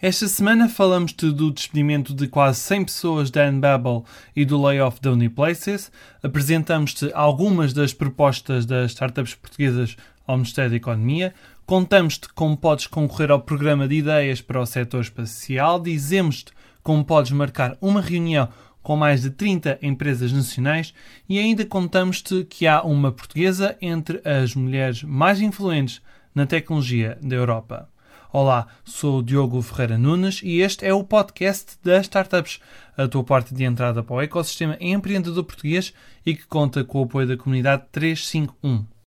[0.00, 5.10] Esta semana falamos-te do despedimento de quase 100 pessoas da Unbabel e do layoff da
[5.10, 5.90] Uniplaces.
[6.22, 11.34] Apresentamos-te algumas das propostas das startups portuguesas ao Ministério da Economia.
[11.66, 15.80] Contamos-te como podes concorrer ao programa de ideias para o setor espacial.
[15.80, 18.48] Dizemos-te como podes marcar uma reunião
[18.80, 20.94] com mais de 30 empresas nacionais
[21.28, 26.00] e ainda contamos-te que há uma portuguesa entre as mulheres mais influentes
[26.32, 27.88] na tecnologia da Europa.
[28.30, 32.60] Olá, sou o Diogo Ferreira Nunes e este é o podcast das Startups,
[32.94, 35.94] a tua porta de entrada para o ecossistema empreendedor português
[36.26, 38.97] e que conta com o apoio da comunidade 351.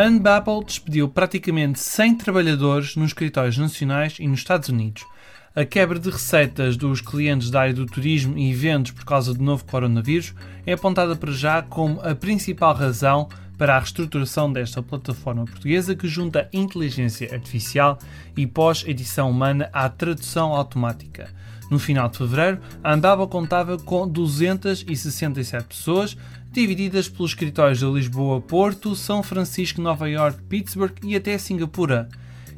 [0.00, 5.04] Unbabel despediu praticamente 100 trabalhadores nos escritórios nacionais e nos Estados Unidos–
[5.54, 9.42] a quebra de receitas dos clientes da área do turismo e eventos por causa do
[9.42, 10.32] novo coronavírus
[10.64, 16.06] é apontada para já como a principal razão para a reestruturação desta plataforma portuguesa que
[16.06, 17.98] junta inteligência artificial
[18.36, 21.28] e pós-edição humana à tradução automática.
[21.70, 26.16] No final de fevereiro, a Andava contava com 267 pessoas,
[26.50, 32.08] divididas pelos escritórios de Lisboa, Porto, São Francisco, Nova York, Pittsburgh e até Singapura.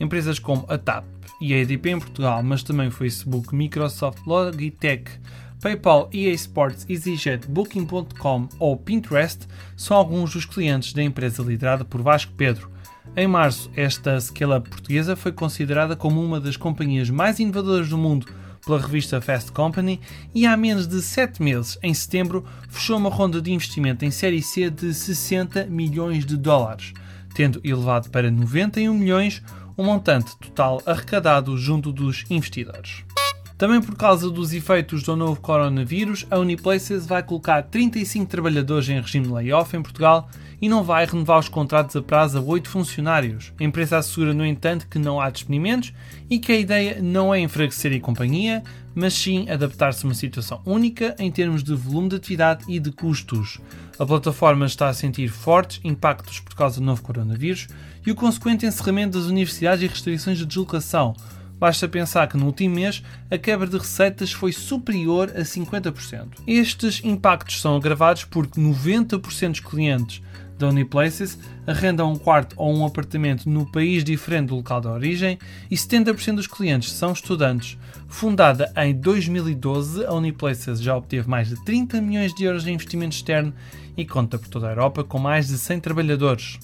[0.00, 1.04] Empresas como a TAP,
[1.40, 5.10] e a EDP em Portugal, mas também Facebook, Microsoft, Logitech,
[5.60, 9.46] PayPal, EA Sports, EasyJet, Booking.com ou Pinterest
[9.76, 12.70] são alguns dos clientes da empresa liderada por Vasco Pedro.
[13.16, 18.26] Em março, esta scale-up portuguesa foi considerada como uma das companhias mais inovadoras do mundo
[18.66, 20.00] pela revista Fast Company
[20.34, 24.42] e há menos de 7 meses, em setembro, fechou uma ronda de investimento em série
[24.42, 26.92] C de 60 milhões de dólares,
[27.32, 29.40] tendo elevado para 91 milhões
[29.76, 33.05] o montante total arrecadado junto dos investidores.
[33.58, 39.00] Também por causa dos efeitos do novo coronavírus, a Uniplaces vai colocar 35 trabalhadores em
[39.00, 40.28] regime de layoff em Portugal
[40.60, 43.54] e não vai renovar os contratos a prazo a 8 funcionários.
[43.58, 45.94] A empresa assegura, no entanto, que não há despedimentos
[46.28, 48.62] e que a ideia não é enfraquecer a companhia,
[48.94, 52.92] mas sim adaptar-se a uma situação única em termos de volume de atividade e de
[52.92, 53.58] custos.
[53.98, 57.68] A plataforma está a sentir fortes impactos por causa do novo coronavírus
[58.06, 61.14] e o consequente encerramento das universidades e restrições de deslocação.
[61.58, 66.42] Basta pensar que no último mês a quebra de receitas foi superior a 50%.
[66.46, 70.22] Estes impactos são agravados porque 90% dos clientes
[70.58, 75.38] da Uniplaces arrendam um quarto ou um apartamento no país diferente do local de origem
[75.70, 77.78] e 70% dos clientes são estudantes.
[78.08, 83.14] Fundada em 2012, a Uniplaces já obteve mais de 30 milhões de euros em investimento
[83.14, 83.52] externo
[83.96, 86.58] e conta por toda a Europa com mais de 100 trabalhadores.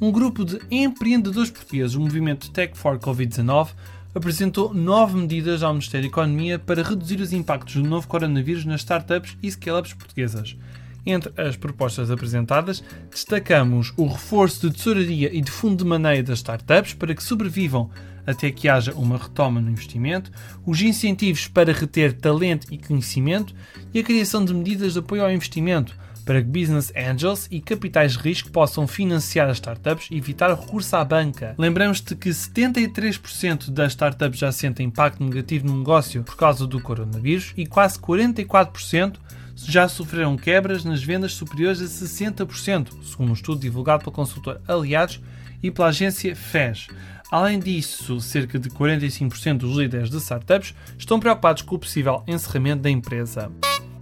[0.00, 3.68] Um grupo de empreendedores portugueses, o movimento Tech for Covid-19,
[4.16, 8.80] apresentou nove medidas ao Ministério da Economia para reduzir os impactos do novo coronavírus nas
[8.80, 10.56] startups e scale-ups portuguesas.
[11.04, 16.38] Entre as propostas apresentadas, destacamos o reforço de tesouraria e de fundo de maneio das
[16.38, 17.90] startups para que sobrevivam
[18.26, 20.32] até que haja uma retoma no investimento,
[20.64, 23.54] os incentivos para reter talento e conhecimento
[23.92, 25.94] e a criação de medidas de apoio ao investimento
[26.26, 30.94] para que business angels e capitais de risco possam financiar as startups e evitar recurso
[30.96, 31.54] à banca.
[31.56, 37.54] Lembramos-te que 73% das startups já sentem impacto negativo no negócio por causa do coronavírus
[37.56, 39.14] e quase 44%
[39.54, 45.20] já sofreram quebras nas vendas superiores a 60%, segundo um estudo divulgado pelo consultor Aliados
[45.62, 46.88] e pela agência FES.
[47.30, 52.82] Além disso, cerca de 45% dos líderes de startups estão preocupados com o possível encerramento
[52.82, 53.50] da empresa.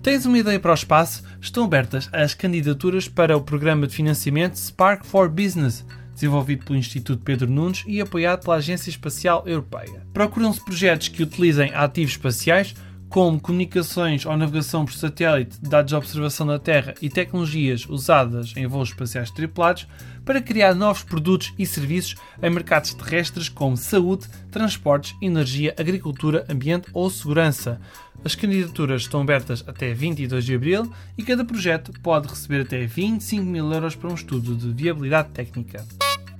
[0.04, 1.24] Tens uma ideia para o espaço?
[1.40, 5.82] Estão abertas as candidaturas para o programa de financiamento Spark for Business,
[6.12, 10.06] desenvolvido pelo Instituto Pedro Nunes e apoiado pela Agência Espacial Europeia.
[10.12, 12.74] Procuram-se projetos que utilizem ativos espaciais
[13.14, 18.66] como comunicações ou navegação por satélite, dados de observação da Terra e tecnologias usadas em
[18.66, 19.86] voos espaciais tripulados
[20.24, 26.88] para criar novos produtos e serviços em mercados terrestres como saúde, transportes, energia, agricultura, ambiente
[26.92, 27.80] ou segurança.
[28.24, 33.44] As candidaturas estão abertas até 22 de abril e cada projeto pode receber até 25
[33.44, 35.86] mil euros para um estudo de viabilidade técnica.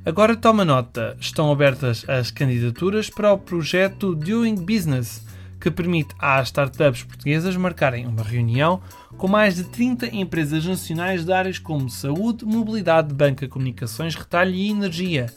[0.05, 5.23] Agora toma nota, estão abertas as candidaturas para o projeto Doing Business
[5.65, 8.83] que permite às startups portuguesas marcarem uma reunião
[9.17, 14.69] com mais de 30 empresas nacionais de áreas como saúde, mobilidade, banca, comunicações, retalho e
[14.69, 15.33] energia.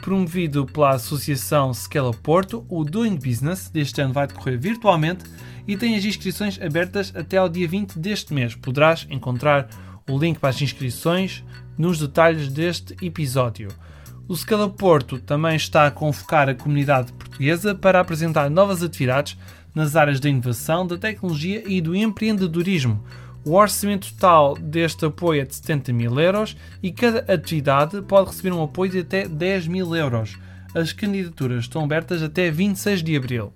[0.00, 5.24] Promovido pela Associação Scala Porto, o Doing Business deste ano vai decorrer virtualmente
[5.66, 8.54] e tem as inscrições abertas até ao dia 20 deste mês.
[8.54, 9.68] Poderás encontrar
[10.08, 11.42] o link para as inscrições
[11.76, 13.66] nos detalhes deste episódio.
[14.28, 19.36] O Scala Porto também está a convocar a comunidade portuguesa para apresentar novas atividades
[19.74, 23.02] nas áreas da inovação, da tecnologia e do empreendedorismo.
[23.44, 28.52] O orçamento total deste apoio é de 70 mil euros e cada atividade pode receber
[28.52, 30.38] um apoio de até 10 mil euros.
[30.74, 33.52] As candidaturas estão abertas até 26 de abril.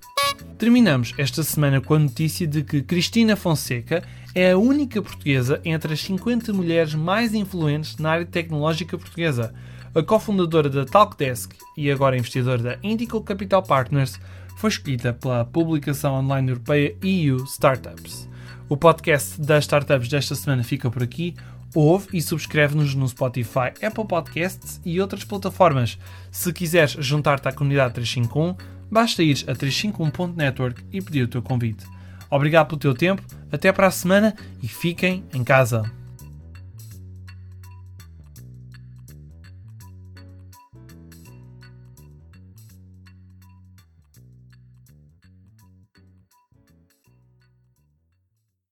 [0.58, 4.02] Terminamos esta semana com a notícia de que Cristina Fonseca
[4.34, 9.54] é a única portuguesa entre as 50 mulheres mais influentes na área tecnológica portuguesa.
[9.94, 14.18] A cofundadora da Talkdesk e agora investidora da Indical Capital Partners
[14.56, 18.28] foi escolhida pela publicação online europeia EU Startups.
[18.68, 21.36] O podcast das startups desta semana fica por aqui.
[21.74, 25.98] Ouve e subscreve-nos no Spotify, Apple Podcasts e outras plataformas.
[26.32, 28.56] Se quiseres juntar-te à comunidade 351,
[28.90, 31.84] basta ir a 351.network e pedir o teu convite.
[32.30, 35.84] Obrigado pelo teu tempo, até para a semana e fiquem em casa.